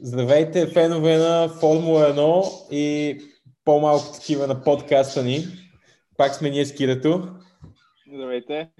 [0.00, 3.18] Здравейте, фенове на Формула 1 и
[3.64, 5.44] по-малко такива на подкаста ни.
[6.16, 7.28] Пак сме ние с Кирато.
[8.14, 8.70] Здравейте.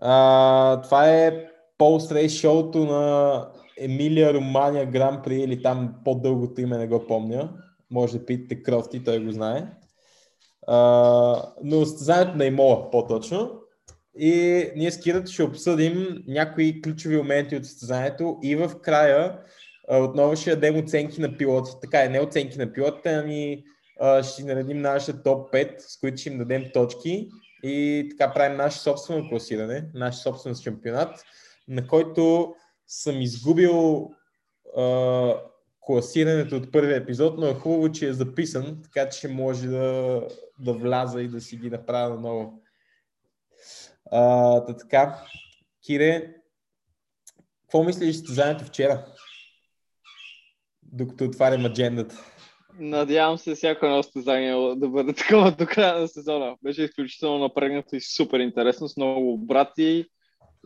[0.00, 1.46] А, това е
[1.78, 3.46] Полс Рейс шоуто на
[3.80, 7.52] Емилия Романия Гран При или там по-дългото име не го помня.
[7.90, 9.66] Може да питате Крофти, той го знае.
[10.66, 13.60] А, но състезанието на Имола по-точно.
[14.18, 19.38] И ние с Кирата ще обсъдим някои ключови моменти от състезанието и в края
[19.90, 21.76] отново ще дадем оценки на пилотите.
[21.80, 23.64] Така е, не оценки на пилотите, ами
[24.22, 27.28] ще наредим нашия топ 5, с които ще им дадем точки
[27.62, 31.24] и така правим наше собствено класиране, наш собствен шампионат,
[31.68, 32.54] на който
[32.86, 34.10] съм изгубил
[34.76, 35.34] а,
[35.80, 40.22] класирането от първия епизод, но е хубаво, че е записан, така че може да,
[40.58, 42.62] да вляза и да си ги направя наново.
[44.10, 45.24] А, така,
[45.86, 46.34] Кире,
[47.62, 49.06] какво мислиш за състезанието вчера?
[50.92, 52.14] Докато отварям аджендата.
[52.80, 56.56] Надявам се всяко едно състезание да бъде такова до края на сезона.
[56.62, 60.06] Беше изключително напрегнато и супер интересно, с много брати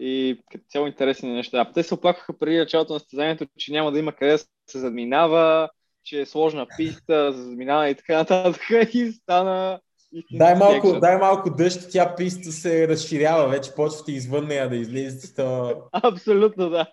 [0.00, 1.70] и като цяло интересни неща.
[1.74, 4.38] Те се оплакаха преди началото на състезанието, че няма да има къде да
[4.70, 5.68] се задминава,
[6.04, 8.62] че е сложна писта за задминава и така нататък.
[8.94, 9.80] И стана
[10.32, 15.34] Дай малко, дай малко дъжд, тя писта се разширява, вече почвате извън нея да излизате.
[15.34, 15.74] То...
[15.92, 16.86] Абсолютно, да.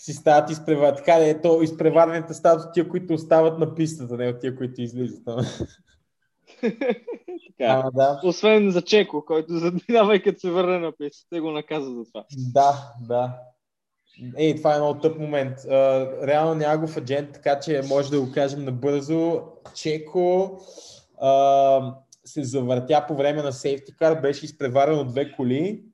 [0.00, 0.94] Си стават изпревар...
[0.94, 4.56] Така да е, то изпреварването стават от тия, които остават на пистата, не от тия,
[4.56, 5.24] които излизат.
[6.60, 7.82] така.
[7.84, 8.20] А, да.
[8.24, 12.24] Освен за Чеко, който задминава и като се върне на пистата, го наказват за това.
[12.52, 13.38] Да, да.
[14.36, 15.58] Ей, това е много тъп момент.
[15.58, 19.42] Uh, реално няма го в аджент, така че може да го кажем набързо.
[19.74, 20.60] Чеко
[21.22, 25.84] uh, се завъртя по време на сейфтикар, беше изпреварен от две коли,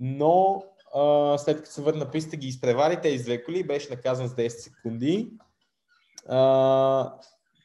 [0.00, 0.62] но
[0.94, 4.48] а, след като се върна писта ги изпревари тези две коли, беше наказан с 10
[4.48, 5.30] секунди.
[6.28, 7.14] А,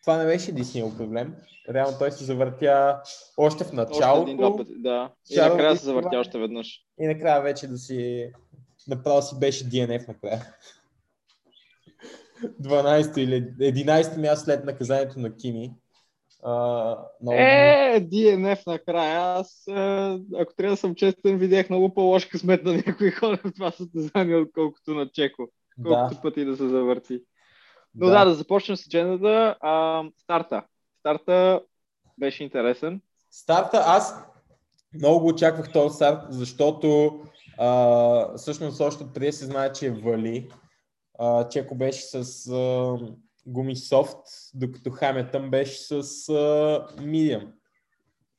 [0.02, 1.36] това не беше единствения проблем.
[1.70, 3.02] Реално той се завъртя
[3.38, 4.22] още в началото.
[4.22, 5.12] Още един, пъти, да.
[5.30, 6.82] И накрая се завъртя още веднъж.
[7.00, 8.32] И накрая вече да си...
[8.88, 10.46] Направо си беше DNF накрая.
[12.62, 15.74] 12 или 11 място след наказанието на Кими.
[16.46, 17.38] Uh, много...
[17.38, 19.22] Е, DNF накрая.
[19.22, 19.64] Аз,
[20.40, 24.36] ако трябва да съм честен, видях много по-лош късмет на някои хора в това състезание,
[24.36, 25.48] отколкото на Чеко.
[25.86, 26.22] Колкото да.
[26.22, 27.20] пъти да се завърти.
[27.96, 29.56] Но да, да, да започнем с джендата.
[29.62, 30.64] А, старта.
[31.00, 31.62] Старта
[32.20, 33.02] беше интересен.
[33.32, 34.26] Старта, аз
[34.94, 37.20] много го очаквах този старт, защото
[37.58, 40.50] а, всъщност още преди се знае, че е вали.
[41.20, 42.98] А, Чеко беше с а,
[43.46, 44.18] гуми софт,
[44.54, 46.04] докато Хаметън беше с
[46.98, 47.48] medium.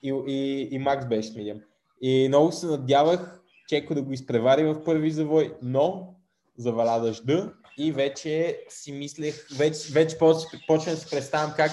[0.02, 1.62] И, и, и Макс беше с medium.
[2.00, 6.14] И много се надявах Чеко да го изпревари в първи завой, но
[6.58, 10.18] заваля дъжда и вече си мислех, вече, вече
[10.66, 11.70] почна да си представям как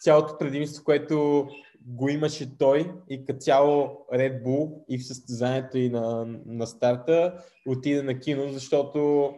[0.00, 1.48] цялото предимство, което
[1.86, 7.44] го имаше той и като цяло Red Bull и в състезанието и на, на старта
[7.66, 9.30] отида на кино, защото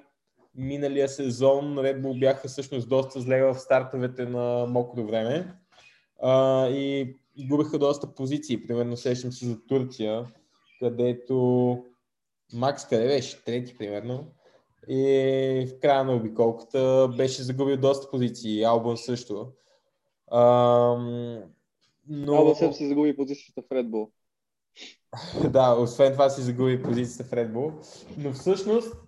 [0.59, 5.55] миналия сезон Red Bull бяха всъщност доста зле в стартовете на мокро време
[6.23, 7.17] а, и
[7.49, 8.67] губиха доста позиции.
[8.67, 10.27] Примерно сещам се за Турция,
[10.81, 11.79] където
[12.53, 13.45] Макс къде беше?
[13.45, 14.27] Трети, примерно.
[14.89, 18.65] И в края на обиколката беше загубил доста позиции.
[18.65, 19.53] Албан също.
[20.27, 20.41] А,
[22.09, 22.35] но...
[22.35, 24.11] Албан също си загуби позицията в Red Bull.
[25.51, 27.73] да, освен това си загуби позицията в Red Bull.
[28.19, 29.08] Но всъщност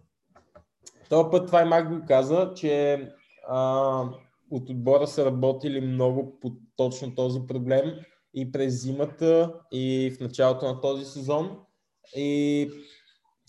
[1.10, 3.08] този път това и Мак го каза, че
[3.48, 4.02] а,
[4.50, 7.92] от отбора са работили много по точно този проблем
[8.34, 11.58] и през зимата и в началото на този сезон.
[12.16, 12.70] И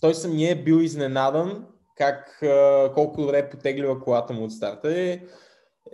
[0.00, 5.00] той самия е бил изненадан как, а, колко добре е потеглила колата му от старта.
[5.00, 5.20] И,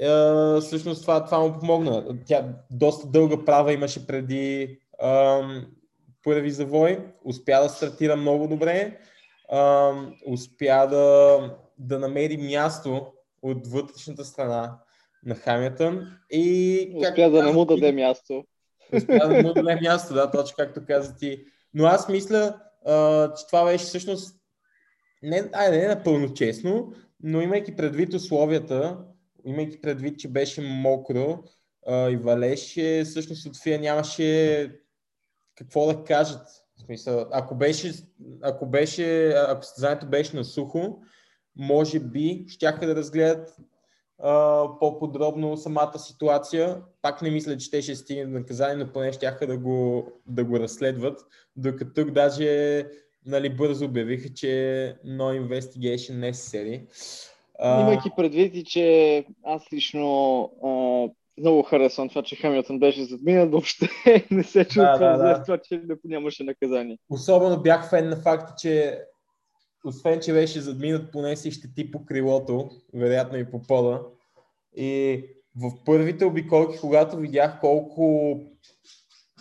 [0.04, 2.04] а, всъщност това, това му помогна.
[2.26, 5.42] Тя доста дълга права имаше преди а,
[6.24, 8.98] първи завой, успя да стартира много добре
[9.48, 9.92] а,
[10.26, 11.38] успя да,
[11.78, 13.06] да намери място
[13.42, 14.78] от вътрешната страна
[15.24, 16.92] на Хамилтън и...
[16.96, 18.44] Успя да не му даде място.
[18.92, 21.44] Успя да му даде място, да, точно както каза ти.
[21.74, 24.38] Но аз мисля, а, че това беше всъщност
[25.22, 26.92] не, айде, не напълно честно,
[27.22, 28.98] но имайки предвид условията,
[29.44, 31.44] имайки предвид, че беше мокро
[31.86, 34.70] а, и валеше, всъщност от Фия нямаше
[35.54, 36.48] какво да кажат
[36.78, 37.92] в смисъл, ако беше,
[38.42, 40.98] ако беше, ако състезанието беше на сухо,
[41.56, 43.56] може би щяха да разгледат
[44.22, 46.82] а, по-подробно самата ситуация.
[47.02, 50.60] Пак не мисля, че те ще стигнат наказание, но поне щяха да го, да го
[50.60, 51.20] разследват.
[51.56, 52.84] Докато тук даже
[53.26, 54.46] нали, бързо обявиха, че
[55.06, 56.86] no investigation necessary.
[57.58, 60.68] А, Имайки предвид и, че аз лично а,
[61.38, 63.88] много харесвам това, че Хамилтън беше задминат, въобще
[64.30, 65.42] не се чувствам да, да.
[65.42, 66.98] това, че нямаше наказание.
[67.10, 69.00] Особено бях фен на факта, че
[69.84, 74.02] освен, че беше задминат, поне си щети по крилото, вероятно и по пода.
[74.76, 75.22] И
[75.56, 78.36] в първите обиколки, когато видях колко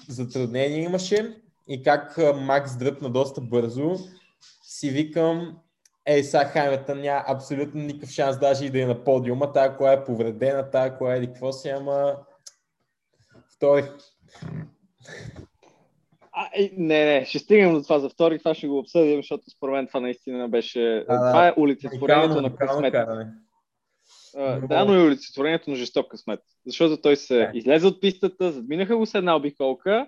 [0.09, 1.35] затруднения имаше
[1.67, 3.95] и как Макс дръпна доста бързо,
[4.63, 5.57] си викам,
[6.07, 9.92] ей, сега Хайметън няма абсолютно никакъв шанс даже и да е на подиума, тая коя
[9.94, 12.15] е повредена, тая коя е или какво си, ама
[13.56, 13.83] втори.
[16.31, 19.74] А, не, не, ще стигнем до това за втори, това ще го обсъдим, защото според
[19.74, 20.80] мен това наистина беше...
[21.09, 21.18] Да.
[21.18, 22.94] това е олицетворението Уникално- на късмет.
[22.95, 23.33] А,
[24.62, 26.39] Но- Да, но и олицетворението на жесток късмет.
[26.65, 27.51] Защото той се Да.
[27.53, 30.07] излезе от пистата, задминаха го с една обиколка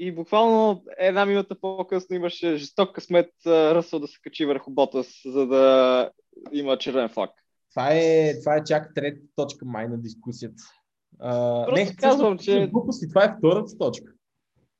[0.00, 5.46] и буквално една минута по-късно имаше жесток късмет Ръсъл да се качи върху Ботас, за
[5.46, 6.10] да
[6.52, 7.30] има червен флаг.
[7.70, 10.62] Това е, това е чак трета точка май на дискусията.
[11.18, 14.12] А, Просто не, казвам, че- Глупости, това е втората точка.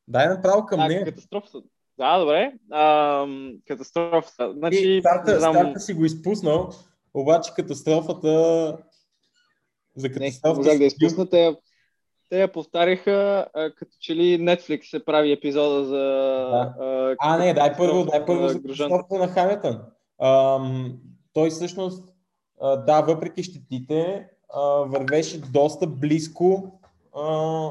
[0.08, 1.04] Дай направо към А, нея.
[1.04, 1.58] катастрофата.
[1.98, 2.52] Да, добре.
[2.70, 3.26] А,
[3.66, 4.52] катастрофата.
[4.56, 6.70] Значи, И старта, не знам, старта си го изпуснал,
[7.14, 8.28] обаче катастрофата
[9.96, 11.56] за не, катастрофата можах да си изпусна.
[12.30, 15.96] Те, я- повтаряха, а, като че ли Netflix се прави епизода за...
[16.50, 16.74] Да.
[16.80, 19.80] а, А, не, дай първо, дай първо за катастрофата на Хамилтън.
[20.22, 20.92] Ам,
[21.32, 22.14] той всъщност,
[22.60, 26.80] а, да, въпреки щетите, а, вървеше доста близко
[27.16, 27.70] а,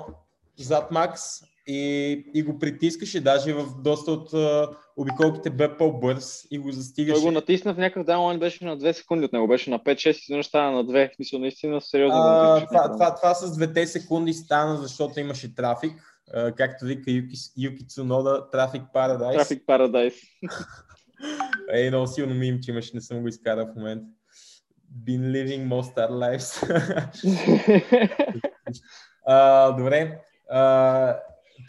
[0.57, 1.21] зад Макс
[1.69, 6.74] и, и го притискаше, даже в доста от а, обиколките бе по-бърз и го Той
[6.74, 7.21] застигаше.
[7.21, 10.07] го натисна в някакъв дан момент, беше на 2 секунди от него, беше на 5-6
[10.07, 11.12] и изведнъж стана на 2.
[11.12, 12.18] В смисъл, наистина сериозно.
[12.18, 15.92] го А, натискаше това, това, това с двете секунди стана, защото имаше трафик.
[16.33, 19.36] А, както вика Юки, Юки Цунода, трафик парадайс.
[19.38, 20.16] Трафик Paradise.
[21.74, 24.06] Е, много силно мим, че имаш, не съм го изкарал в момента.
[25.04, 26.50] Been living most our lives.
[29.25, 30.19] а, добре.
[30.50, 31.19] А,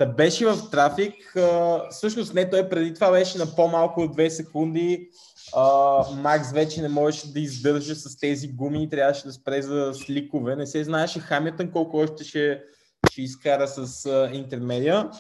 [0.00, 1.36] да беше в трафик.
[1.36, 5.08] А, всъщност не, той преди това беше на по-малко от 2 секунди.
[5.56, 9.92] А, Макс вече не можеше да издържа с тези гуми и трябваше да спре за
[9.94, 10.56] сликове.
[10.56, 12.62] Не се знаеше Хамилтън колко още ще,
[13.10, 15.10] ще изкара с а, интермедия.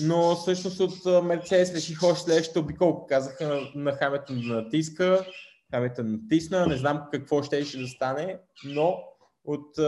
[0.00, 3.06] Но всъщност от Мерцедес реших още следващата обиколка.
[3.08, 5.26] Казаха на, на Хамилтън да натиска.
[5.74, 6.66] Хамилтън натисна.
[6.66, 8.98] Не знам какво ще ще да стане, но
[9.44, 9.78] от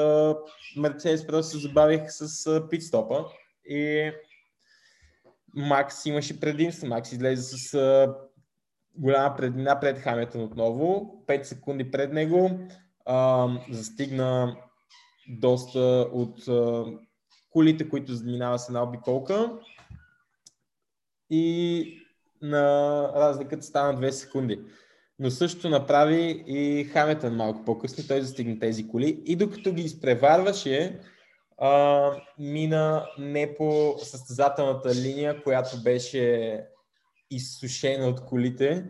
[0.76, 3.24] Мерцедес просто се забавих с а, питстопа
[3.68, 4.12] и
[5.54, 6.86] Макс имаше предимство.
[6.86, 8.14] Макс излезе с а,
[8.96, 11.14] голяма преднина пред Хамилтън отново.
[11.26, 12.50] 5 секунди пред него.
[13.06, 14.56] А, застигна
[15.28, 16.84] доста от а,
[17.50, 19.58] колите, които заминава с една обиколка.
[21.30, 21.98] И
[22.42, 24.60] на разликата стана 2 секунди.
[25.18, 31.00] Но също направи и Хамилтън малко по-късно, той застигна тези коли и докато ги изпреварваше,
[31.58, 36.60] а, мина не по състезателната линия, която беше
[37.30, 38.84] изсушена от колите,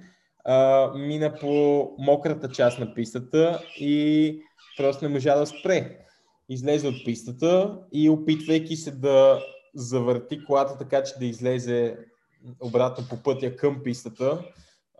[0.45, 4.39] а, мина по мократа част на пистата и
[4.77, 5.99] просто не можа да спре.
[6.49, 9.43] Излезе от пистата и опитвайки се да
[9.75, 11.97] завърти колата така, че да излезе
[12.61, 14.45] обратно по пътя към пистата,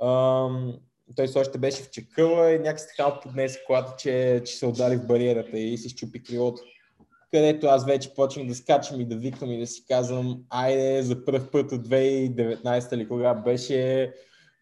[0.03, 0.75] ам,
[1.17, 4.97] той все още беше в чекъла и някакси така поднесе колата, че, че се удари
[4.97, 6.63] в бариерата и си щупи крилото.
[7.35, 11.25] Където аз вече почнах да скачам и да викам и да си казвам, айде за
[11.25, 14.13] първ път от 2019 или кога беше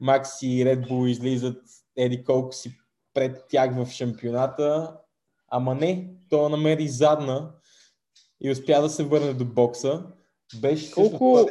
[0.00, 1.62] Макс и Red Bull излизат
[1.96, 2.72] еди колко си
[3.14, 4.96] пред тях в шампионата,
[5.48, 7.52] ама не, то намери задна
[8.40, 10.06] и успя да се върне до бокса.
[10.60, 11.48] Беше Колко-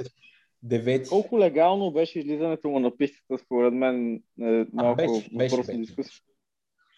[0.63, 1.09] девети.
[1.09, 5.77] Колко легално беше излизането му на пистата, според мен, е малко беше, беше, на беше.
[5.77, 6.21] дискусия.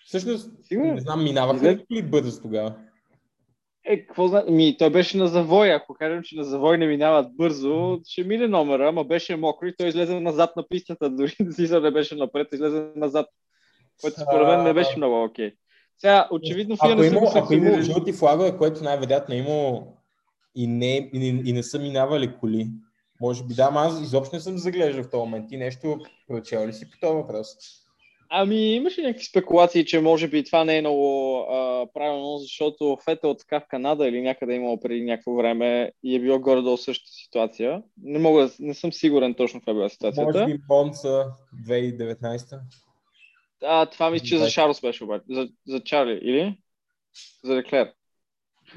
[0.06, 0.94] Всъщност, Сигурен?
[0.96, 2.76] не знам, минаваха ли бързо тогава?
[3.86, 4.44] Е, какво зна...
[4.50, 5.74] Ми, той беше на завой.
[5.74, 9.76] Ако кажем, че на завой не минават бързо, ще мине номера, ама беше мокро и
[9.76, 11.10] той излезе назад на пистата.
[11.16, 13.26] Дори Зиза не беше напред, излезе назад.
[14.02, 15.52] Което според мен не беше много окей.
[15.98, 19.98] Сега, очевидно, Ако не има, го ако има жълти флагове, което най-вероятно е имало
[20.56, 22.68] и не, и, не- и не са минавали коли,
[23.22, 25.50] може би да, ама аз изобщо не съм заглеждал в този момент.
[25.50, 27.48] Ти нещо прочел ли си по този въпрос?
[28.36, 33.34] Ами, имаше някакви спекулации, че може би това не е много а, правилно, защото Фетел
[33.34, 37.12] така в Канада или някъде е имало преди някакво време и е било горе-долу същата
[37.12, 37.84] ситуация.
[38.04, 40.40] Не мога, не съм сигурен точно каква е била ситуацията.
[40.40, 41.26] Може би Монца
[41.68, 42.60] 2019.
[43.64, 44.50] А, това мисля, че за.
[44.50, 45.24] Шарлс беше обаче.
[45.30, 46.58] За, за Чарли, или?
[47.44, 47.94] За Леклер.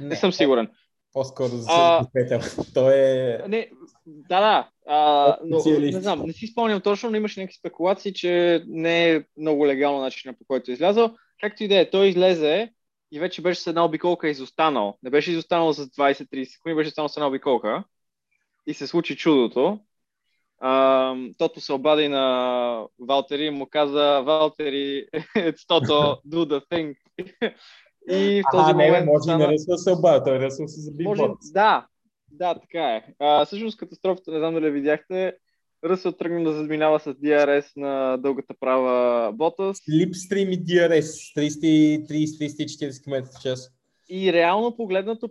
[0.00, 0.68] Не, не съм сигурен.
[1.16, 2.42] По-скоро за А- Петър.
[2.74, 3.38] Той е...
[3.48, 3.70] Не,
[4.06, 4.68] да, да.
[4.86, 9.22] А, но, не знам, не си спомням точно, но имаше някакви спекулации, че не е
[9.36, 11.14] много легално начинът по който е излязъл.
[11.40, 12.72] както и да е, той излезе
[13.12, 14.98] и вече беше с една обиколка изостанал.
[15.02, 17.84] Не беше изостанал с 20-30 секунди, беше останал с една обиколка.
[18.66, 19.78] И се случи чудото.
[20.60, 25.06] А, Тото се обади на Валтери и му каза Валтери,
[25.36, 26.96] it's Toto, do the thing.
[28.10, 29.06] и в този а, момент...
[29.06, 29.44] Не, може стана...
[29.44, 31.22] и на Ръсъл се обади, той Ръсъл се заби може...
[31.52, 31.86] Да,
[32.30, 33.04] да, така е.
[33.18, 35.36] А, всъщност катастрофата, не знам дали видяхте,
[35.84, 39.78] Ръсъл тръгна да задминава с DRS на дългата права Ботас.
[39.84, 43.70] Слипстрим и DRS, 30-40 км в час.
[44.08, 45.30] И реално погледнато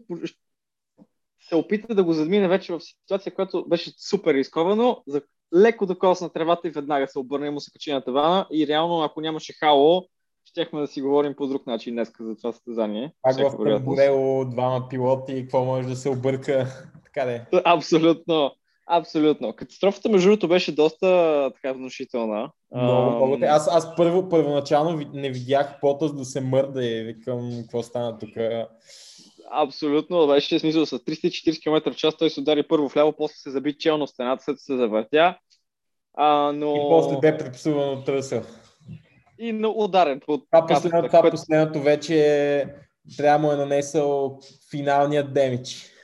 [1.50, 5.22] се опита да го задмине вече в ситуация, която беше супер рисковано, за
[5.56, 8.68] леко да косна тревата и веднага се обърне и му се качи на тавана и
[8.68, 10.08] реално ако нямаше хало,
[10.46, 13.12] щехме да си говорим по друг начин днес за това състезание.
[13.22, 16.68] Пак в Тамбурело, двама пилоти, какво може да се обърка,
[17.06, 17.46] така де.
[17.66, 18.52] Абсолютно.
[18.88, 19.54] Абсолютно.
[19.56, 22.52] Катастрофата, между другото, беше доста така внушителна.
[22.76, 23.38] Много, много.
[23.42, 28.30] Аз, аз първо, първоначално не видях Потас да се мърда и викам какво стана тук.
[29.52, 33.52] Абсолютно, беше смисъл с 340 км в час, той се удари първо вляво, после се
[33.52, 35.38] заби челно стената, след се завъртя.
[36.14, 36.76] А, но...
[36.76, 38.42] И после бе припсуван от Ръсъл.
[39.40, 41.36] И но ударен по това, последното, това което...
[41.36, 42.68] последното вече
[43.18, 44.40] трябва му е нанесъл
[44.72, 45.96] финалният демидж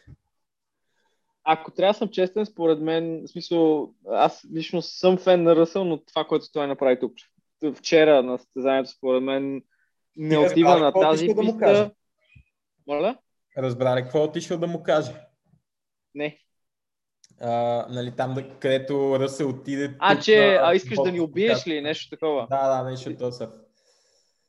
[1.43, 5.85] ако трябва да съм честен, според мен, в смисъл, аз лично съм фен на Ръсъл,
[5.85, 7.13] но това, което той направи тук
[7.75, 9.61] вчера на състезанието, според мен,
[10.15, 11.73] не отива на тази писта.
[11.73, 11.91] Да му?
[12.87, 13.17] Моля?
[13.57, 15.13] Разбра ли какво отишъл да му каже?
[16.15, 16.37] Не.
[17.41, 19.95] А, нали, там, да, където Ръсъл отиде.
[19.99, 22.47] А, тук, че а, искаш да ни убиеш ли нещо такова?
[22.49, 23.45] Да, да, нещо от този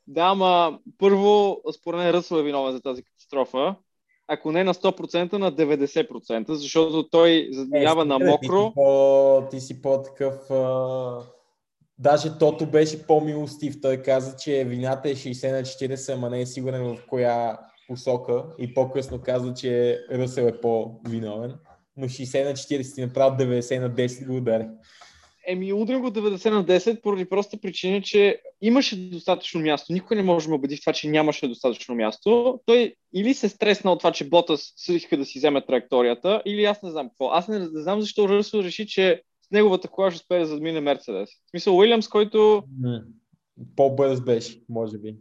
[0.07, 3.75] Да, ама първо, според мен Ръсъл е виновен за тази катастрофа
[4.27, 8.39] ако не на 100%, на 90%, защото той задминява е, на мокро.
[8.41, 10.51] Ти си, по, ти си по-такъв...
[10.51, 11.19] А...
[11.99, 13.81] Даже Тото беше по-милостив.
[13.81, 17.57] Той каза, че вината е 60 на 40, ама не е сигурен в коя
[17.87, 18.43] посока.
[18.57, 21.55] И по-късно каза, че Ръсел е по-виновен.
[21.97, 24.65] Но 60 на 40 ти направил 90 на 10 го удари.
[25.47, 29.93] Еми, удрям го 90 на 10 поради проста причина, че имаше достатъчно място.
[29.93, 32.59] Никой не може да ме убеди в това, че нямаше достатъчно място.
[32.65, 36.83] Той или се стресна от това, че Ботас иска да си вземе траекторията, или аз
[36.83, 37.29] не знам какво.
[37.29, 40.81] Аз не, не знам защо Ръсъл реши, че с неговата кола ще успее да задмине
[40.81, 41.29] Мерцедес.
[41.29, 42.63] В смисъл, Уилямс, който...
[43.75, 45.15] По-бърз беше, може би.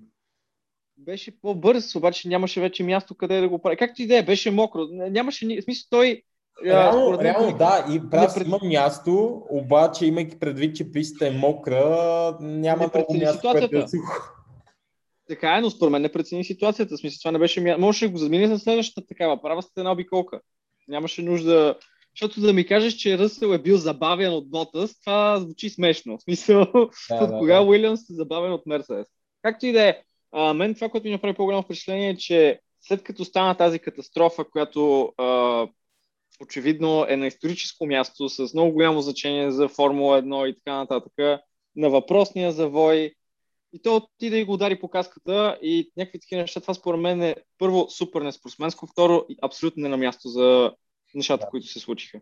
[0.96, 3.76] Беше по-бърз, обаче нямаше вече място къде да го прави.
[3.76, 4.86] Както и да е, беше мокро.
[4.90, 5.46] Нямаше...
[5.46, 6.22] В смисъл, той
[6.64, 8.46] Реално, реално да, и прав пред...
[8.46, 14.32] има място, обаче имайки предвид, че пистата е мокра, няма много място, което е сухо.
[15.28, 16.96] Така е, но според мен не прецени ситуацията.
[16.96, 17.80] Смисъл, това не беше място.
[17.80, 19.42] Можеше да го замине за следващата такава.
[19.42, 20.40] Права сте една обиколка.
[20.88, 21.76] Нямаше нужда.
[22.16, 26.18] Защото да ми кажеш, че Ръсел е бил забавен от Ботас, това звучи смешно.
[26.18, 26.80] В смисъл, да,
[27.20, 27.62] от да, кога да.
[27.62, 29.06] Уилямс е забавен от Мерседес.
[29.42, 29.96] Както и да е.
[30.32, 34.44] А, мен това, което ми направи по-голямо впечатление е, че след като стана тази катастрофа,
[34.44, 35.66] която а,
[36.42, 41.42] очевидно е на историческо място с много голямо значение за Формула 1 и така нататък,
[41.76, 43.14] на въпросния завой.
[43.72, 46.60] И той отиде и го удари по каската и някакви такива неща.
[46.60, 50.72] Това според мен е първо супер неспортсменско, второ абсолютно не на място за
[51.14, 51.50] нещата, да.
[51.50, 52.20] които се случиха.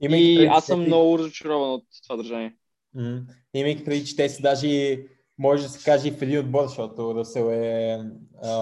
[0.00, 2.56] Имайки и аз съм много разочарован от това държание.
[2.96, 3.22] Mm-hmm.
[3.54, 4.98] Имайки преди, че те са даже
[5.38, 7.98] може да се каже и в един отбор, защото Ръсел е
[8.42, 8.52] а,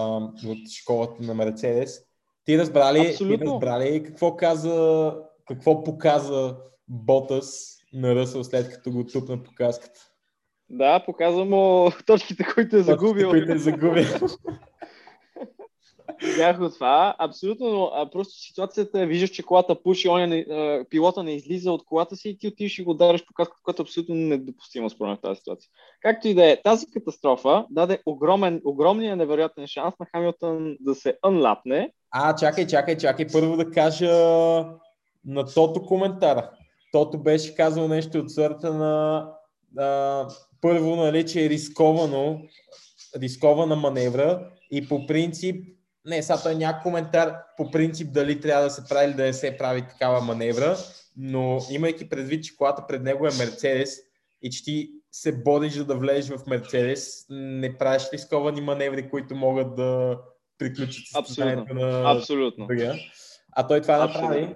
[0.45, 2.06] от школата на Мерцедес.
[2.47, 5.15] Ти разбрали, ти разбрали какво каза,
[5.47, 6.55] какво показа
[6.87, 9.99] Ботас на Ръсъл след като го тупна по каската?
[10.69, 13.29] Да, показва му точките, които е загубил.
[13.29, 14.05] Точките, които е загубил.
[16.37, 17.15] Бях от това.
[17.19, 21.35] Абсолютно, но а, просто ситуацията е, виждаш, че колата пуши, он е, а, пилота не
[21.35, 24.15] излиза от колата си и ти отиваш и го удариш по каската, което е абсолютно
[24.15, 25.69] недопустимо според мен в тази ситуация.
[26.01, 31.17] Както и да е, тази катастрофа даде огромен, огромния невероятен шанс на Хамилтън да се
[31.23, 31.91] анлапне.
[32.11, 33.27] А, чакай, чакай, чакай.
[33.33, 34.11] Първо да кажа
[35.25, 36.51] на Тото коментара.
[36.91, 39.25] Тото беше казал нещо от сорта на
[39.77, 40.27] а,
[40.61, 42.41] първо, нали, че е рисковано,
[43.15, 48.69] рискована маневра и по принцип не, сега той няма коментар по принцип дали трябва да
[48.69, 50.77] се прави или да не се прави такава маневра,
[51.17, 53.97] но имайки предвид, че колата пред него е Мерцедес
[54.41, 59.35] и че ти се бодиш за да влезеш в Мерцедес, не правиш рисковани маневри, които
[59.35, 60.19] могат да
[60.57, 62.67] приключат състоянието на Абсолютно.
[62.67, 62.95] другия.
[63.51, 64.55] А той това направи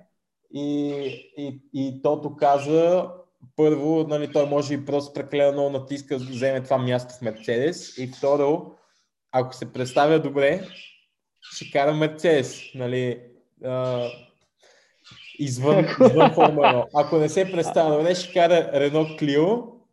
[0.53, 0.89] и,
[1.37, 3.09] и, и тото каза,
[3.55, 7.97] първо, нали, той може и просто прекалено много натиска да вземе това място в Мерцедес
[7.97, 8.71] и второ,
[9.31, 10.67] ако се представя добре,
[11.41, 13.21] ще кара Мерцедес, нали,
[13.65, 14.07] а,
[15.39, 15.79] извън,
[16.09, 16.87] извън Формула 1.
[16.93, 19.47] Ако не се представя добре, ще кара Рено Клио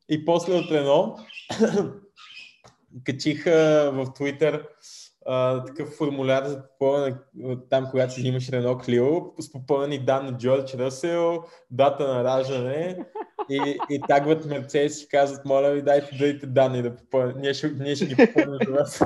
[0.08, 1.16] и после от Рено
[3.04, 4.66] качиха в Twitter
[5.30, 7.16] а, такъв формуляр за попълнение,
[7.70, 9.06] там когато си имаш Рено Клио,
[9.38, 12.98] с попълнени данни Джордж Ръсел, дата на раждане
[13.50, 17.36] и, и тагват Мерцедес и казват, моля ви, дайте дайте данни да попълним.
[17.38, 19.02] Ние ще, ние ще ги попълним за вас.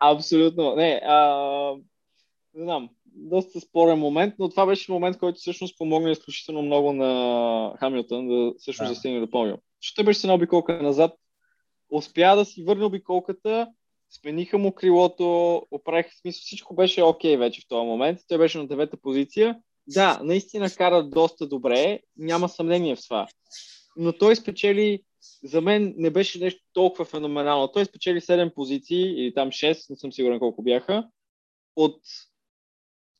[0.00, 0.76] Абсолютно.
[0.76, 1.18] Не, а,
[2.54, 7.74] не знам, доста спорен момент, но това беше момент, който всъщност помогна изключително много на
[7.78, 9.58] Хамилтън да всъщност да, да стигне до помня.
[9.80, 11.12] Ще беше една обиколка назад,
[11.92, 13.68] успя да си върне обиколката,
[14.10, 18.20] смениха му крилото, оправиха смисъл, всичко беше окей okay вече в този момент.
[18.28, 19.58] Той беше на девета позиция.
[19.86, 23.26] Да, наистина кара доста добре, няма съмнение в това.
[23.96, 25.02] Но той спечели,
[25.44, 27.68] за мен не беше нещо толкова феноменално.
[27.68, 31.08] Той спечели 7 позиции, или там 6, не съм сигурен колко бяха,
[31.76, 32.00] от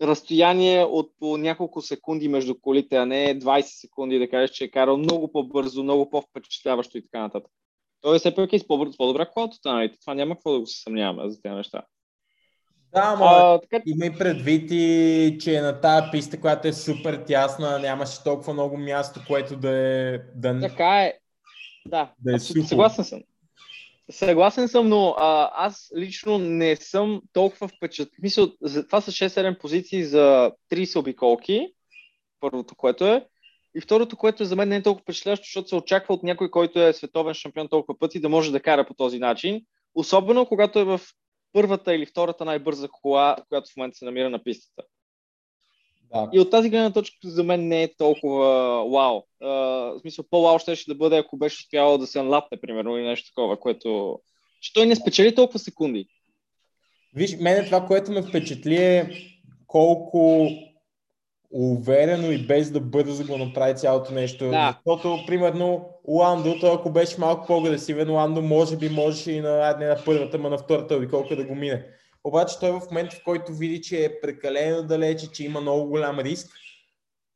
[0.02, 4.70] разстояние от по няколко секунди между колите, а не 20 секунди да кажеш, че е
[4.70, 7.52] карал много по-бързо, много по-впечатляващо и така нататък.
[8.02, 9.98] Той все пак е с по-добра кола от останалите.
[10.00, 11.82] Това няма какво да го се съмняваме за тези неща.
[12.94, 13.82] Да, ма така...
[13.86, 18.76] има и предвид и, че на тази писта, която е супер тясна, нямаше толкова много
[18.76, 20.18] място, което да е...
[20.34, 20.60] Да...
[20.60, 21.14] Така е.
[21.86, 22.62] Да, да е супер.
[22.62, 23.22] съгласен съм.
[24.10, 28.18] Съгласен съм, но а, аз лично не съм толкова впечатлен.
[28.22, 28.50] Мисля,
[28.86, 31.68] това са 6-7 позиции за 30 обиколки,
[32.40, 33.26] първото, което е.
[33.74, 36.80] И второто, което за мен не е толкова впечатляващо, защото се очаква от някой, който
[36.80, 39.64] е световен шампион толкова пъти, да може да кара по този начин.
[39.94, 41.00] Особено когато е в
[41.52, 44.82] първата или втората най-бърза кола, която в момента се намира на пистата.
[46.12, 46.30] Да.
[46.32, 48.46] И от тази гледна точка за мен не е толкова
[48.90, 49.22] вау.
[49.42, 52.96] Uh, в смисъл, по-вау ще, ще да бъде, ако беше успявал да се анлапне, примерно,
[52.96, 54.20] или нещо такова, което...
[54.60, 56.06] Че той не спечели толкова секунди.
[57.14, 59.10] Виж, мене това, което ме впечатли е
[59.66, 60.48] колко
[61.52, 64.50] уверено и без да бързо да го направи цялото нещо.
[64.50, 64.80] Да.
[64.86, 69.86] Защото, примерно, Ландо, той ако беше малко по-агресивен, Ландо може би можеше и на, не
[69.86, 71.86] на първата, но на втората обиколка да го мине.
[72.24, 76.18] Обаче той в момента, в който види, че е прекалено далече, че има много голям
[76.18, 76.50] риск,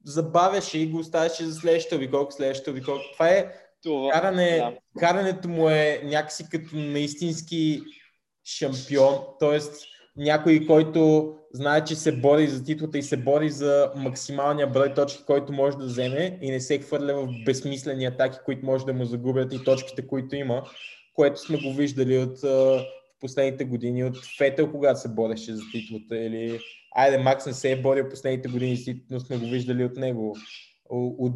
[0.04, 3.04] забавяше и го оставяше за следващата обиколка, следващата обиколка.
[3.12, 3.52] Това е
[3.82, 5.00] това, каране, да.
[5.00, 7.82] карането му е някакси като наистински
[8.44, 9.58] шампион, т.е.
[10.16, 15.24] някой, който знае, че се бори за титлата и се бори за максималния брой точки,
[15.26, 19.04] който може да вземе и не се хвърля в безсмислени атаки, които може да му
[19.04, 20.62] загубят и точките, които има,
[21.14, 22.38] което сме го виждали от
[23.20, 26.60] последните години от Фетел, когато се бореше за титлата или
[26.94, 30.36] айде, Макс не се е борил последните години, но сме го виждали от него.
[30.90, 31.32] От...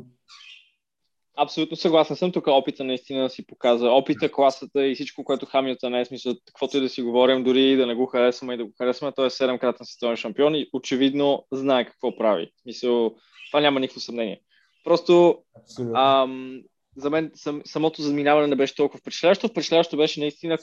[1.42, 2.32] Абсолютно съгласен съм.
[2.32, 3.96] Тук опита наистина си показва.
[3.96, 7.86] Опита, класата и всичко, което Хамилтън е смисъл, каквото и да си говорим, дори да
[7.86, 11.84] не го харесваме и да го харесваме, той е 7-кратен световен шампион и очевидно знае
[11.84, 12.50] какво прави.
[12.66, 13.14] Мисъл,
[13.50, 14.40] това няма никакво съмнение.
[14.84, 15.38] Просто
[15.94, 16.60] ам,
[16.96, 19.48] за мен сам, самото заминаване не беше толкова впечатляващо.
[19.48, 20.58] Впечатляващо беше наистина,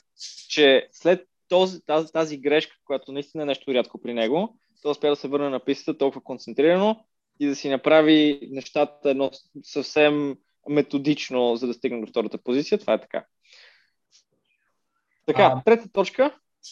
[0.49, 5.09] че след този, тази, тази грешка, която наистина е нещо рядко при него, той успя
[5.09, 7.05] да се върне на пистата толкова концентрирано
[7.39, 9.31] и да си направи нещата едно
[9.63, 10.37] съвсем
[10.69, 12.77] методично, за да стигне до втората позиция.
[12.77, 13.25] Това е така.
[15.25, 16.31] Така, а, трета точка.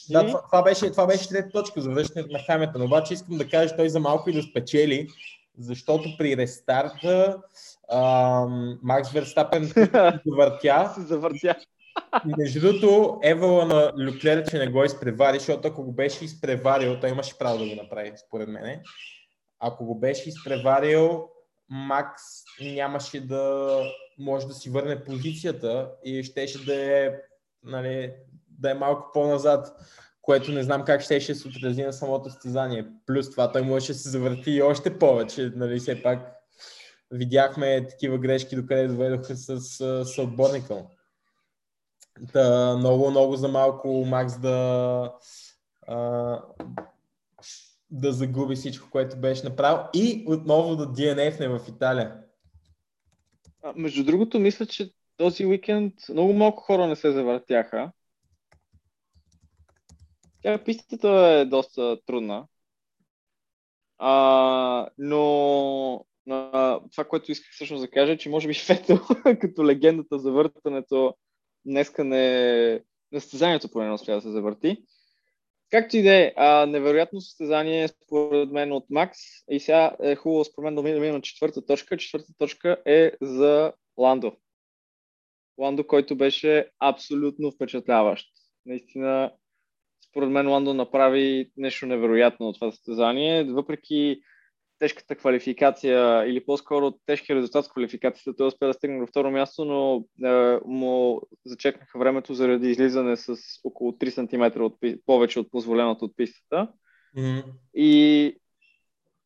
[0.09, 2.81] Да, това, това, беше, това беше трета точка за връщането на Хамилтън.
[2.81, 5.07] Обаче искам да кажа, той за малко и да спечели,
[5.57, 7.37] защото при рестарта
[8.83, 9.63] Макс Верстапен
[10.25, 10.93] завъртя.
[10.97, 11.55] завъртя.
[12.25, 16.99] И между другото, Евала на Люклер, че не го изпревари, защото ако го беше изпреварил,
[16.99, 18.81] той имаше право да го направи, според мен.
[19.59, 21.29] Ако го беше изпреварил,
[21.69, 22.21] Макс
[22.61, 23.81] нямаше да
[24.19, 27.15] може да си върне позицията и щеше да е,
[27.63, 28.13] нали,
[28.49, 29.67] да е малко по-назад,
[30.21, 32.87] което не знам как ще се отрази на самото състезание.
[33.05, 36.35] Плюс това той можеше да се завърти и още повече, нали, все пак
[37.11, 40.91] видяхме такива грешки, докъде доведоха с, с, с отборника му.
[42.33, 45.13] Та, много, много за малко Макс да,
[45.87, 46.41] а,
[47.91, 52.17] да загуби всичко, което беше направил и отново да DNF-не в Италия.
[53.63, 57.91] А, между другото, мисля, че този уикенд много малко хора не се завъртяха.
[60.41, 62.47] Тя пистата е доста трудна.
[63.97, 68.99] А, но а, това, което исках всъщност да кажа, е, че може би Фетел,
[69.41, 71.15] като легендата за въртането,
[71.65, 74.83] днеска не, на състезанието поне не успя да се завърти.
[75.75, 76.33] Както и да е,
[76.67, 81.21] невероятно състезание според мен от Макс и сега е хубаво според мен да минем на
[81.21, 81.97] четвърта точка.
[81.97, 84.37] Четвърта точка е за Ландо.
[85.57, 88.27] Ландо, който беше абсолютно впечатляващ.
[88.65, 89.31] Наистина,
[90.09, 94.19] според мен Ландо направи нещо невероятно от това състезание, въпреки
[94.79, 98.35] тежката квалификация или по-скоро тежкия резултат с квалификацията.
[98.37, 103.35] Той успя да стигне до второ място, но е, му зачекнаха времето заради излизане с
[103.63, 106.67] около 3 см от, повече от позволеното от пистата.
[107.17, 107.43] Mm-hmm.
[107.75, 108.37] И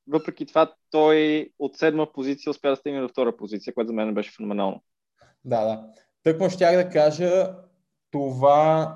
[0.07, 4.13] въпреки това той от седма позиция успя да стигне до втора позиция, което за мен
[4.13, 4.83] беше феноменално.
[5.45, 5.83] Да, да.
[6.23, 7.55] Тъкмо щях да кажа,
[8.11, 8.95] това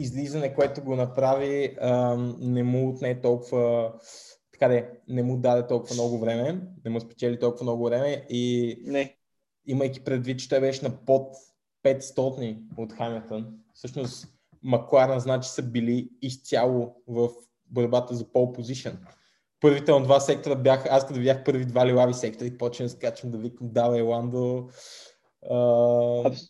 [0.00, 1.76] излизане, което го направи,
[2.40, 3.92] не му отне толкова
[4.58, 8.76] така де, не му даде толкова много време, не му спечели толкова много време и
[8.84, 9.16] не.
[9.66, 11.36] имайки предвид, че той беше на под
[11.84, 14.28] 500 от Хамилтън, всъщност
[14.62, 17.28] Макларен значи са били изцяло в
[17.66, 18.98] борбата за пол позишън.
[19.60, 23.30] Първите на два сектора бях, аз като видях първи два лилави сектори, почвам да скачам
[23.30, 24.68] да викам, давай Ландо.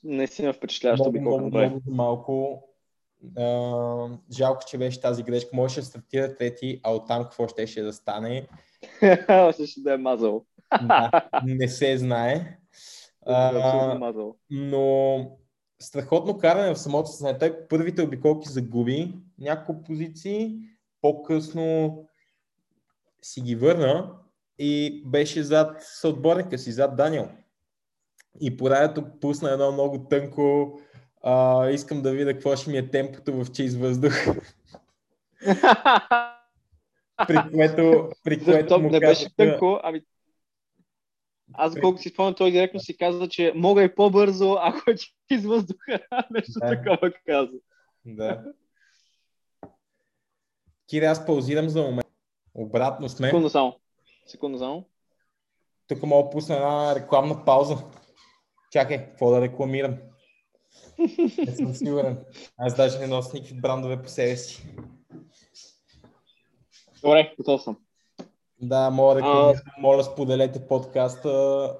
[0.04, 2.62] Не си ме впечатляващо би много, много, много малко
[3.24, 5.50] Uh, жалко, че беше тази грешка.
[5.52, 8.46] Можеше да стартира трети, а оттам какво ще, ще да стане?
[9.66, 10.44] ще да е мазал.
[10.82, 11.10] да,
[11.44, 12.58] не се знае.
[13.28, 15.16] Uh, но
[15.80, 17.38] страхотно каране в самото съзнание.
[17.38, 20.58] Той първите обиколки загуби няколко позиции,
[21.00, 21.98] по-късно
[23.22, 24.12] си ги върна
[24.58, 27.28] и беше зад съотборника си, зад Даниел.
[28.40, 30.78] И порадето пусна едно много тънко
[31.22, 34.12] а, искам да видя какво ще ми е темпото в чиз въздух.
[37.26, 40.02] при което, при което Защо, му не беше тънко, ами
[41.54, 45.44] аз колко си спомням, той директно си каза, че мога и по-бързо, ако е чиз
[45.44, 45.98] въздуха.
[46.30, 46.68] Нещо да.
[46.68, 47.58] такова каза.
[48.04, 48.44] Да.
[50.88, 52.06] Кире, аз паузирам за момент.
[52.54, 53.26] Обратно сме.
[53.26, 53.80] Секунда само.
[54.26, 54.88] Секунда само.
[55.88, 57.76] Тук мога да пусна една рекламна пауза.
[58.72, 59.96] Чакай, какво да рекламирам?
[60.98, 62.18] Не съм сигурен.
[62.56, 64.66] Аз даже не нося никакви брандове по себе си.
[67.02, 67.76] Добре, готов съм.
[68.60, 69.54] Да, моля, а...
[69.80, 71.72] моля споделете подкаста.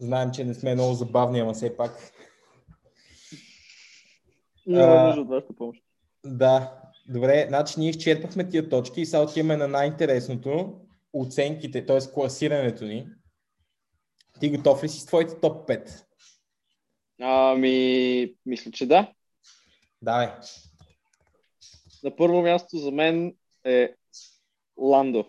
[0.00, 2.12] Знаем, че не сме много забавни, ама все пак.
[4.66, 5.82] Няма нужда от вашата помощ.
[6.26, 7.46] Да, добре.
[7.48, 10.80] Значи ние изчерпахме тия точки и сега отиваме на най-интересното.
[11.12, 11.98] Оценките, т.е.
[12.14, 13.06] класирането ни.
[14.40, 16.04] Ти готов ли си с твоите топ 5?
[17.20, 19.12] Ами, мисля, че да.
[20.02, 20.28] Давай.
[22.04, 23.94] На първо място за мен е
[24.76, 25.24] Ландо,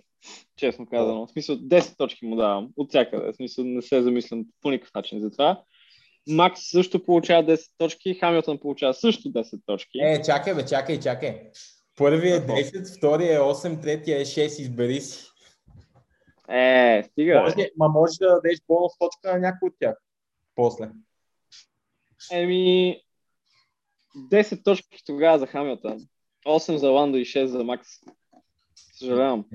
[0.56, 1.28] честно казано.
[1.28, 3.32] В смисъл 10 точки му давам от всякъде.
[3.32, 5.64] В смисъл не се замислям по никакъв начин за това.
[6.28, 10.00] Макс също получава 10 точки, Хамилтън получава също 10 точки.
[10.00, 11.42] Е, чакай бе, чакай, чакай.
[11.96, 15.26] Първият е 10, втория е 8, третия е 6, избери си.
[16.50, 17.42] Е, стига.
[17.42, 19.96] Може, ма може да дадеш бонус точка на някой от тях.
[20.56, 20.90] После.
[22.32, 23.02] Еми,
[24.16, 26.00] 10 точки тогава за Хамилтън.
[26.48, 27.88] 8 за Ландо и 6 за Макс.
[29.00, 29.46] Съжалявам.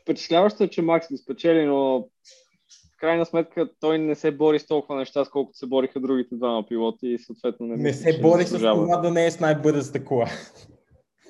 [0.00, 2.08] Впечатляващо е, че Макс ги спечели, но
[2.94, 6.34] в крайна сметка той не се бори с толкова неща, с колкото се бориха другите
[6.36, 10.04] двама пилоти и съответно не Не се бори с това да не е с най-бързата
[10.04, 10.26] кола.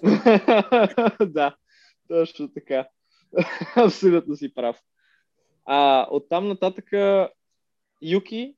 [1.26, 1.56] да,
[2.08, 2.88] точно така.
[3.76, 4.80] Абсолютно си прав.
[5.64, 6.84] А оттам нататък
[8.02, 8.54] Юки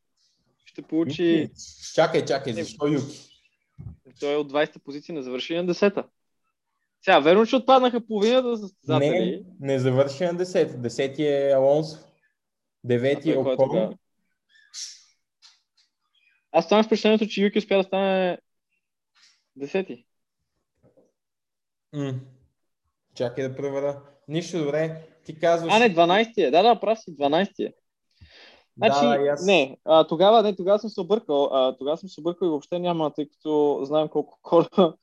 [0.76, 1.40] ще получи...
[1.40, 1.52] Юки.
[1.94, 3.20] Чакай, чакай, защо Юки?
[4.20, 6.04] Той е от 20-та позиция, не завърши на 10-та.
[7.02, 9.44] Сега, верно, че отпаднаха половината състезатели.
[9.60, 10.88] Не, не завърши на 10-та.
[10.88, 11.98] 10-ти е Алонсо.
[12.86, 13.98] 9-ти е Окон.
[16.52, 18.38] Аз ставам впечатлението, че Юки успя да стане
[19.58, 20.06] 10-ти.
[21.92, 22.20] М-
[23.14, 24.02] Чакай да проверя.
[24.28, 25.08] Нищо добре.
[25.24, 25.72] Ти казваш...
[25.74, 26.50] А, не, 12-ти е.
[26.50, 27.72] Да, да, прав си, 12-ти е.
[28.76, 29.46] Значи, да, аз...
[29.46, 31.44] не, а, тогава, не, тогава съм се объркал.
[31.52, 34.68] А, тогава съм се объркал и въобще няма, тъй като знаем колко хора...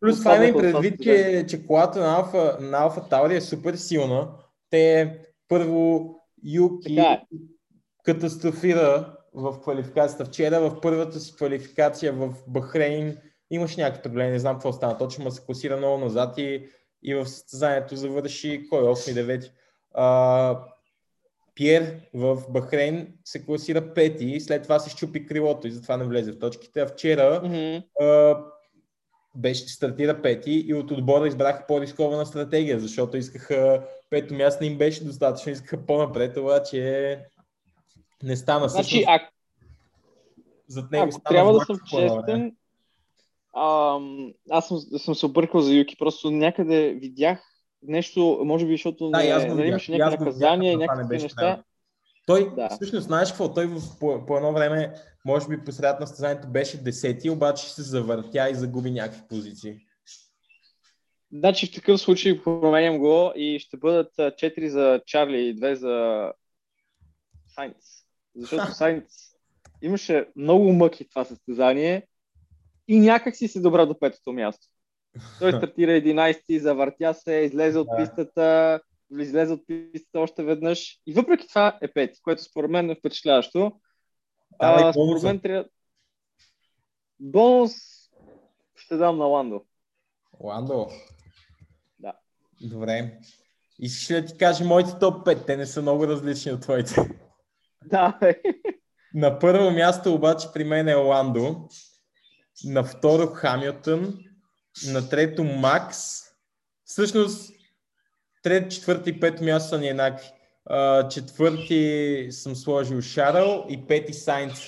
[0.00, 3.74] Плюс това има и предвид, че, че колата на Алфа, на Алфа Таури е супер
[3.74, 4.28] силна.
[4.70, 5.18] Те
[5.48, 6.14] първо
[6.44, 7.22] Юки е.
[8.04, 10.24] катастрофира в квалификацията.
[10.24, 13.16] Вчера в първата си квалификация в Бахрейн
[13.50, 16.68] имаш някакви проблеми, не знам какво стана точно, но се класира много назад и,
[17.02, 19.50] и в състезанието завърши кой 8-9.
[21.54, 26.32] Пьер в Бахрейн се класира пети, след това се щупи крилото и затова не влезе
[26.32, 26.80] в точките.
[26.80, 27.84] А вчера mm-hmm.
[28.00, 28.42] а,
[29.34, 34.78] беше стартира пети и от отбора избраха по-рискована стратегия, защото искаха пето място не им
[34.78, 37.18] беше достатъчно, искаха по-напред, това, че
[38.22, 38.68] не стана.
[38.68, 39.28] Значи, а...
[40.68, 42.56] Зад него ако стана трябва да съм честен,
[43.56, 47.51] ам, аз съм, съм се объркал за Юки, просто някъде видях
[47.82, 51.42] нещо, може би, защото да, не, не, не имаше някакви наказания, някакви неща.
[51.42, 51.62] Време.
[52.26, 52.68] Той, да.
[52.68, 53.54] всъщност, знаеш какво?
[53.54, 57.74] Той в, по, по едно време, може би по средата на състезанието беше десети, обаче
[57.74, 59.76] се завъртя и загуби някакви позиции.
[61.32, 66.26] Значи в такъв случай променям го и ще бъдат 4 за Чарли и 2 за
[67.54, 67.76] Сайнц.
[68.36, 69.04] Защото Сайнц
[69.82, 72.06] имаше много мъки това състезание
[72.88, 74.66] и някак си се добра до петото място.
[75.38, 78.80] Той стартира 11-ти, завъртя се, излезе от пистата,
[79.18, 83.72] излезе от пистата още веднъж и въпреки това е пети, което според мен е впечатляващо.
[84.58, 85.64] А, според мен трябва...
[87.20, 87.72] Бонус
[88.76, 89.64] ще дам на Ландо.
[90.40, 90.88] Ландо?
[91.98, 92.12] Да.
[92.60, 93.18] Добре.
[93.78, 95.46] Искаш ли да ти кажа моите топ 5?
[95.46, 96.94] Те не са много различни от твоите.
[97.84, 98.18] Да,
[99.14, 101.68] На първо място обаче при мен е Ландо.
[102.64, 104.18] На второ Хамилтън.
[104.92, 105.98] На трето Макс.
[106.84, 107.52] Всъщност,
[108.42, 110.26] трето, четвърти и пето място са ни еднакви.
[111.10, 114.60] четвърти съм сложил Шаръл и пети Сайнц.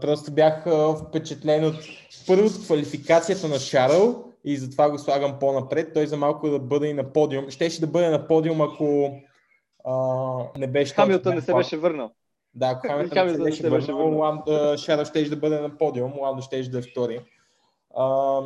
[0.00, 0.66] просто бях
[1.08, 1.76] впечатлен от
[2.26, 5.94] първото квалификацията на Шаръл и затова го слагам по-напред.
[5.94, 7.50] Той за малко да бъде и на подиум.
[7.50, 9.18] Щеше да бъде на подиум, ако
[9.84, 10.94] а, не беше...
[10.94, 12.10] Хамилтън не се беше върнал.
[12.54, 16.62] Да, ако Хамилтън не се беше върнал, Шаръл ще да бъде на подиум, Ландо ще
[16.62, 17.20] да е втори.
[17.96, 18.40] А,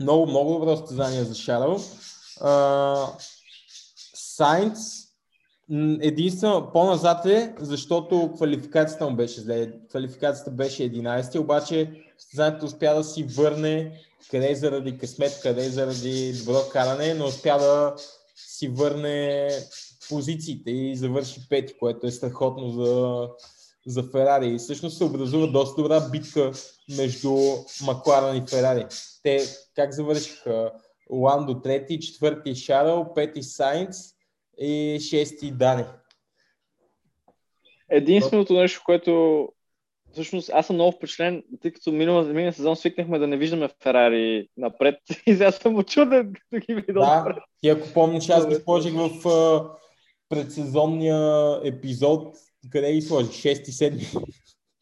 [0.00, 1.80] много, много добро състезание за Шаръл.
[4.14, 5.04] Сайнц
[6.00, 9.72] единствено по-назад е, защото квалификацията му беше зле.
[9.90, 16.58] Квалификацията беше 11, обаче състезанието успя да си върне къде заради късмет, къде заради добро
[16.72, 17.94] каране, но успя да
[18.36, 19.48] си върне
[20.08, 23.28] позициите и завърши пети, което е страхотно за,
[23.86, 24.54] за Ферари.
[24.54, 26.52] И всъщност се образува доста добра битка
[26.96, 27.36] между
[27.86, 28.86] Макларен и Ферари.
[29.22, 29.38] Те
[29.74, 30.72] как завършиха?
[31.10, 33.96] Ландо трети, четвърти Шаръл, пети Сайнц
[34.58, 35.84] и шести Дани.
[37.88, 39.48] Единственото нещо, което
[40.12, 44.48] всъщност аз съм много впечатлен, тъй като минала, миналия сезон свикнахме да не виждаме Ферари
[44.56, 44.94] напред
[45.26, 49.10] и сега съм очуден, като ги видя Да, и ако помниш, аз ги сложих в
[49.10, 49.70] uh,
[50.28, 52.36] предсезонния епизод,
[52.70, 53.30] къде ги сложих?
[53.30, 54.22] 6-7.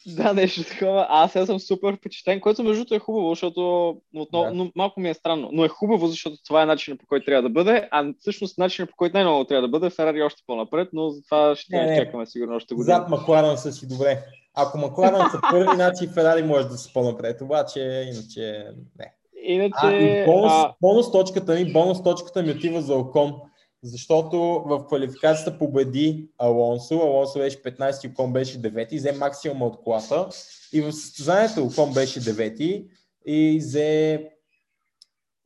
[0.06, 1.06] Да, нещо такова.
[1.08, 4.54] Аз сега съм супер впечатлен, което между другото е хубаво, защото отново, да.
[4.54, 7.42] но, малко ми е странно, но е хубаво, защото това е начинът по който трябва
[7.42, 11.10] да бъде, а всъщност начинът по който най-много трябва да бъде, Ферари още по-напред, но
[11.10, 11.96] за това ще не, не.
[11.96, 12.96] чакаме сигурно още година.
[12.96, 14.24] Зад Макларен са си добре.
[14.54, 17.80] Ако Макларен са първи, значи Ферари може да са по-напред, обаче
[18.12, 18.64] иначе
[18.98, 19.14] не.
[19.44, 19.74] Иначе...
[19.82, 20.74] А, и бонус, а...
[20.80, 23.34] бонус точката ми, бонус точката ми отива за Окон
[23.82, 26.94] защото в квалификацията победи Алонсо.
[26.94, 30.28] Алонсо беше 15, Окон беше 9, взе максимума от колата.
[30.72, 32.88] И в състезанието Окон беше 9
[33.26, 34.28] и взе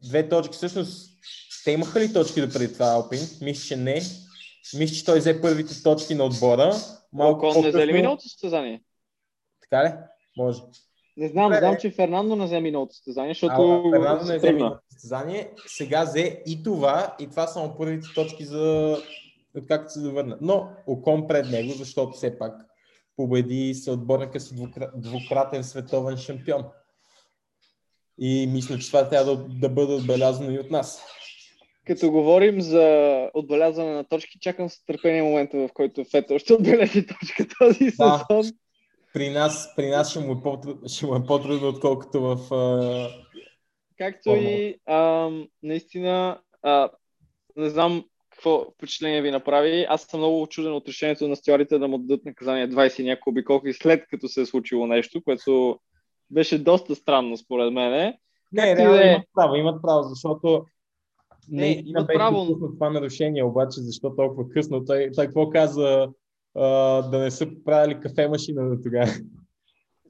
[0.02, 0.56] две точки.
[0.56, 1.10] Всъщност,
[1.64, 3.20] те имаха ли точки до преди това Алпин?
[3.42, 4.02] Мисля, че не.
[4.78, 6.74] Мисля, че той взе първите точки на отбора.
[7.12, 8.82] Малко Окон не взе ли миналото състезание?
[9.60, 9.92] Така ли?
[10.36, 10.62] Може.
[11.16, 13.82] Не знам, Бе, знам, че Фернандо не взе миналото състезание, защото...
[13.86, 18.08] А, Фернандо не взе миналото състезание, сега взе и това, и това са му първите
[18.14, 18.96] точки за
[19.68, 20.38] както се завърна.
[20.40, 22.54] Но Окон пред него, защото все пак
[23.16, 24.54] победи съотборника си
[24.96, 26.64] двукратен световен шампион.
[28.18, 31.04] И мисля, че това трябва да, да бъде отбелязано и от нас.
[31.86, 37.06] Като говорим за отбелязване на точки, чакам с търпение момента, в който Фетъл ще отбележи
[37.06, 38.26] точка този да.
[39.16, 42.54] При нас, при нас ще, му е по, ще му е по-трудно, отколкото в...
[42.54, 43.08] А...
[43.98, 45.30] Както и а,
[45.62, 46.90] наистина, а,
[47.56, 49.86] не знам какво впечатление ви направи.
[49.88, 53.72] Аз съм много чуден от решението на стюарите да му дадат наказание 20 няколко обиколки
[53.72, 55.80] след като се е случило нещо, което
[56.30, 58.14] беше доста странно според мен.
[58.52, 59.06] Не, реално е...
[59.06, 60.64] имат право, имат право, защото
[61.48, 62.58] не, не имат право.
[62.74, 64.84] това нарушение, обаче защо толкова късно?
[64.84, 66.08] Той, той какво каза
[67.10, 69.10] да не са правили кафе машина до тогава.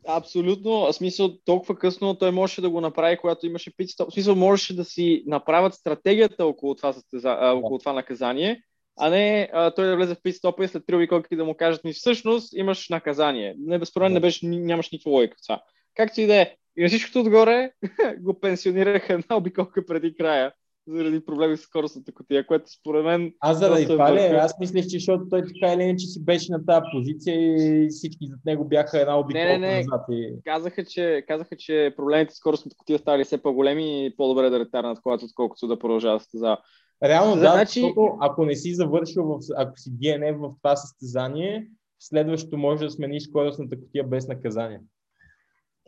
[0.09, 0.81] Абсолютно.
[0.81, 4.77] В смисъл, толкова късно той можеше да го направи, когато имаше пит В смисъл, можеше
[4.77, 7.53] да си направят стратегията около това, състеза...
[7.55, 8.63] около това наказание,
[8.99, 11.85] а не а, той да влезе в пит и след три обиколки да му кажат
[11.85, 13.55] ми всъщност имаш наказание.
[13.59, 15.63] Не, безспорен не беше, нямаш никаква логика в това.
[15.97, 16.55] Както и да е.
[16.77, 17.71] И на всичкото отгоре
[18.21, 20.53] го пенсионираха една обиколка преди края
[20.88, 23.33] заради проблеми с скоростната котия, което според мен...
[23.40, 24.18] Аз заради това ли?
[24.18, 28.27] Аз мислех, че защото той така или иначе си беше на тази позиция и всички
[28.27, 29.77] зад него бяха една обиколка не, не, не.
[29.77, 30.05] назад.
[30.11, 30.35] И...
[30.44, 35.01] Казаха, че, казаха, че проблемите с скоростната котия стали все по-големи и по-добре да ретарнат
[35.01, 36.59] колата, отколкото да продължава състезава.
[37.05, 37.81] Реално да, значи...
[37.81, 41.68] защото ако не си завършил, в, ако си DNF в това състезание,
[41.99, 44.81] следващото може да смениш скоростната котия без наказание.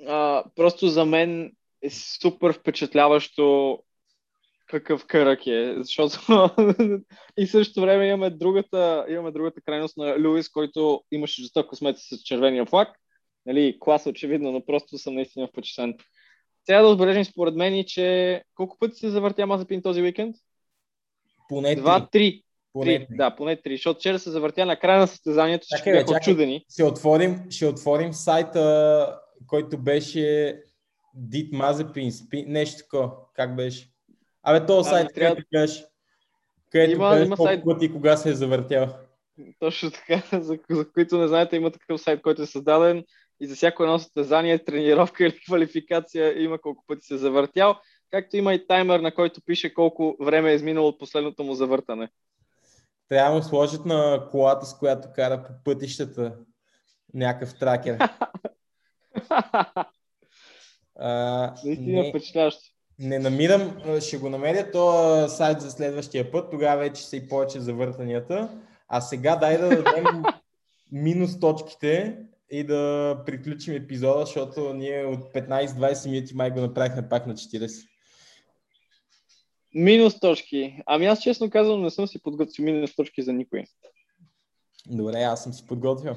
[0.06, 3.78] А, просто за мен е супер впечатляващо
[4.68, 6.18] какъв кръг е, защото
[7.38, 12.22] и същото време имаме другата, имаме другата крайност на Луис, който имаше жестоко късмет с
[12.22, 12.88] червения флаг.
[13.46, 15.94] Нали, клас очевидно, но просто съм наистина впечатлен.
[16.66, 20.36] трябва да отбележим според мен, и че колко пъти се завъртя Мазепин този уикенд?
[21.48, 22.08] Поне Два, три.
[22.10, 22.42] три.
[22.72, 23.16] Поне Три, три.
[23.16, 26.64] да, поне три, защото вчера се завъртя на края на състезанието, бе, бяха очудени.
[26.72, 30.58] Ще отворим, ще отворим сайта, който беше
[31.14, 33.10] Дит Мазепин, спи, нещо такова.
[33.34, 33.88] Как беше?
[34.48, 35.84] Абе, този Ами, сайт, трябва- където гледаш,
[36.72, 37.64] където Има- гледаш има колко сайт.
[37.64, 38.88] пъти кога се е завъртял.
[39.58, 43.04] Точно така, за, за които не знаете, има такъв сайт, който е създаден
[43.40, 47.74] и за всяко едно състезание, тренировка или квалификация има колко пъти се е завъртял,
[48.10, 52.08] както има и таймер, на който пише колко време е изминало от последното му завъртане.
[53.08, 56.36] Трябва да му сложат на колата, с която кара по пътищата
[57.14, 57.98] някакъв тракер.
[61.00, 62.67] А, Наистина не, впечатляващо.
[62.98, 67.60] Не намирам, ще го намеря този сайт за следващия път, тогава вече са и повече
[67.60, 68.60] завъртанията.
[68.88, 70.22] А сега дай да дадем
[70.92, 72.18] минус точките
[72.50, 77.88] и да приключим епизода, защото ние от 15-20 минути май го направихме пак на 40.
[79.74, 80.82] Минус точки.
[80.86, 83.64] Ами аз честно казвам, не съм си подготвил минус точки за никой.
[84.86, 86.14] Добре, аз съм си подготвил.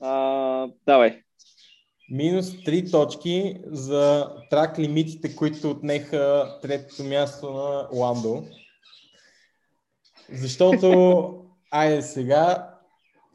[0.00, 1.22] А, давай.
[2.10, 8.44] Минус 3 точки за трак лимитите, които отнеха третото място на Ландо.
[10.32, 11.34] Защото,
[11.70, 12.68] айде сега,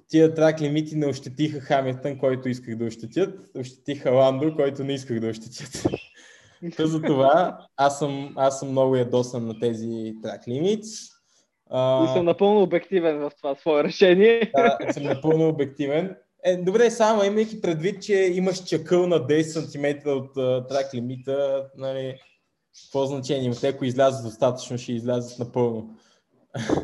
[0.10, 5.20] тия трак лимити не ощетиха Хамилтън, който исках да ощетят, ощетиха Ландо, който не исках
[5.20, 5.84] да ощетят.
[6.78, 10.90] Та за това аз съм, аз съм много ядосан на тези трак лимити.
[11.74, 14.52] И съм напълно обективен в това свое решение.
[14.56, 16.16] Да, съм напълно обективен.
[16.48, 20.34] Е, добре, само имайки предвид, че имаш чакъл на 10 см от
[20.68, 22.20] трак лимита, нали,
[22.84, 23.56] какво значение има?
[23.56, 25.98] Те, ако излязат достатъчно, ще излязат напълно.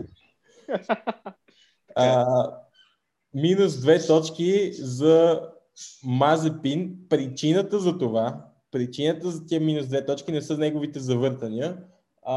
[1.95, 2.25] а,
[3.33, 5.41] минус две точки за
[6.03, 6.95] Мазепин.
[7.09, 11.77] Причината за това, причината за тия минус две точки не са неговите завъртания,
[12.25, 12.35] а,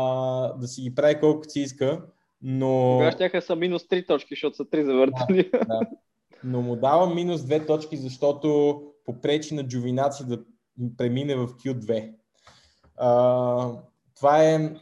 [0.52, 2.02] да си ги прави колкото си иска,
[2.42, 2.98] но...
[2.98, 5.50] Тогава ще са минус 3 точки, защото са 3 завъртания.
[5.52, 5.80] Да.
[6.44, 10.38] Но му давам минус две точки, защото попречи на Джовинаци да
[10.96, 12.14] премине в Q2.
[12.96, 13.70] А,
[14.16, 14.74] това е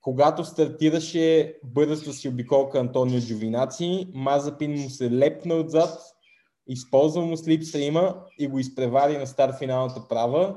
[0.00, 6.00] когато стартираше бързата си обиколка Антонио Джовинаци, Мазапин му се лепна отзад,
[6.66, 10.56] използва му слипстрима и го изпревари на старт финалната права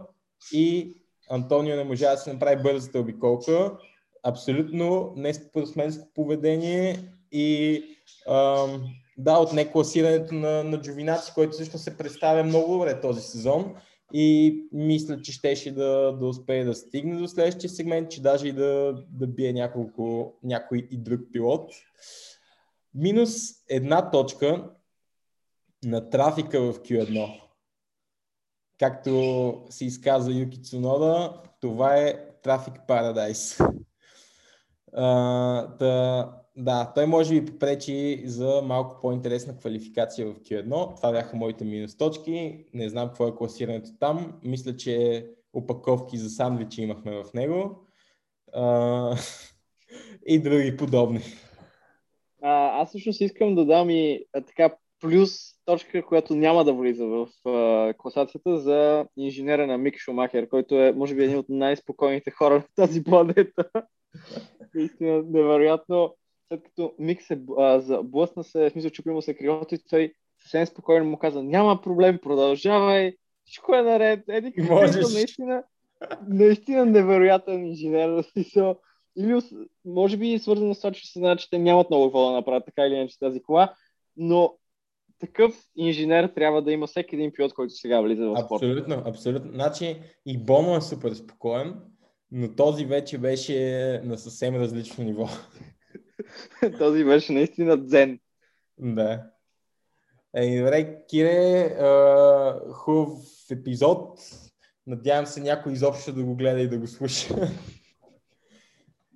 [0.54, 0.96] и
[1.30, 3.78] Антонио не можа да си направи бързата обиколка.
[4.24, 7.00] Абсолютно неспортсменско поведение
[7.32, 7.84] и
[8.30, 8.84] ам,
[9.18, 13.76] да, отне класирането на, на Джовинаци, който също се представя много добре този сезон
[14.14, 18.52] и мисля, че щеше да, да успее да стигне до следващия сегмент, че даже и
[18.52, 21.72] да, да бие няколко, някой и друг пилот.
[22.94, 24.70] Минус една точка
[25.86, 27.42] на трафика в Q1.
[28.80, 33.60] Както се изказа Юки Цунода, това е трафик парадайс.
[34.94, 40.96] Uh, да, той може би попречи за малко по-интересна квалификация в Q1.
[40.96, 42.66] Това бяха моите минус точки.
[42.74, 44.40] Не знам какво е класирането там.
[44.44, 47.88] Мисля, че опаковки за сандвичи имахме в него.
[48.56, 49.18] Uh,
[50.26, 51.22] и други подобни.
[52.42, 55.32] А, аз всъщност искам да дам и а, така плюс
[55.66, 60.92] точка, която няма да влиза в а, класацията за инженера на Мик Шумахер, който е,
[60.92, 63.70] може би, един от най-спокойните хора на тази планета.
[64.76, 66.16] Наистина, невероятно.
[66.52, 70.14] След като Мик се а, заблъсна се, в смисъл, чупи му се крилото и той
[70.42, 73.14] съвсем спокойно му каза, няма проблем, продължавай,
[73.46, 74.24] всичко е наред.
[74.28, 75.14] Еди, Можеш.
[75.14, 75.64] наистина,
[76.28, 78.24] наистина невероятен инженер.
[78.24, 78.76] Смисъл,
[79.18, 79.42] или
[79.86, 82.32] може би е свързано с това, че се знае, че те нямат много какво да
[82.32, 83.74] направят така или иначе тази кола,
[84.18, 84.54] но
[85.20, 88.66] такъв инженер трябва да има всеки един пилот, който сега влиза в спорта.
[88.66, 89.52] Абсолютно, абсолютно.
[89.52, 91.76] Значи и Боно е супер спокоен,
[92.32, 95.28] но този вече беше на съвсем различно ниво.
[96.78, 98.20] този беше наистина дзен.
[98.78, 99.24] Да.
[100.36, 103.20] Ей, добре, Кире, а, хубав
[103.52, 104.20] епизод.
[104.88, 107.36] Надявам се някой изобщо да го гледа и да го слуша.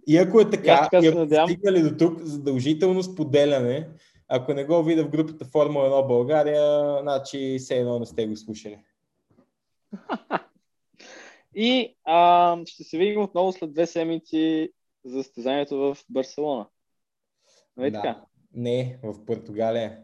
[0.07, 3.89] И ако е така, така и ако стигнали до тук, задължително споделяне.
[4.27, 8.35] Ако не го видя в групата Формула 1 България, значи все едно не сте го
[8.35, 8.79] слушали.
[11.55, 14.69] И а, ще се видим отново след две седмици
[15.05, 16.67] за състезанието в Барселона.
[17.77, 18.01] Нали Да.
[18.01, 18.25] така?
[18.53, 20.03] Не, в Португалия.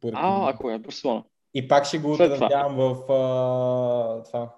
[0.00, 0.46] Португалия.
[0.46, 1.24] А, ако е Барселона.
[1.54, 4.56] И пак ще го отразявам в а, това.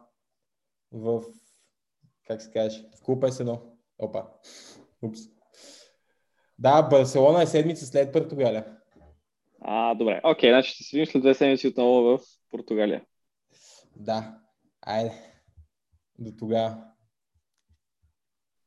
[0.92, 1.22] В
[2.26, 2.84] как се каже?
[2.98, 3.60] В клуб S1.
[3.98, 4.26] Опа.
[5.02, 5.20] Упс.
[6.58, 8.76] Да, Барселона е седмица след Португалия.
[9.60, 10.20] А, добре.
[10.24, 12.20] Окей, значи ще се видим след две седмици отново в
[12.50, 13.04] Португалия.
[13.96, 14.38] Да.
[14.82, 15.12] Айде.
[16.18, 16.84] До тогава.